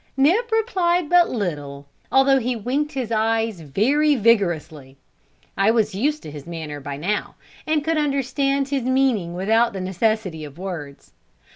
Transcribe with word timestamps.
Nip 0.17 0.51
replied 0.51 1.11
but 1.11 1.29
little, 1.29 1.85
although 2.11 2.39
he 2.39 2.55
winked 2.55 2.93
his 2.93 3.11
eyes 3.11 3.59
very 3.61 4.15
vigorously. 4.15 4.97
I 5.55 5.69
was 5.69 5.93
used 5.93 6.23
to 6.23 6.31
his 6.31 6.47
manner 6.47 6.79
now, 6.97 7.35
and 7.67 7.83
could 7.85 7.97
understand 7.97 8.69
his 8.69 8.81
meaning 8.81 9.35
without 9.35 9.73
the 9.73 9.79
necessity 9.81 10.43
of 10.43 10.57
words. 10.57 11.11